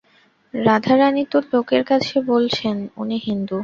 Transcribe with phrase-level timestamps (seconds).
[0.53, 3.57] রাধারানী তো লোকের কাছে বলছেন উনি হিন্দু।